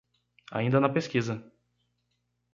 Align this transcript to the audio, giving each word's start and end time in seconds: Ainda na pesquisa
Ainda 0.57 0.79
na 0.79 0.89
pesquisa 0.89 1.35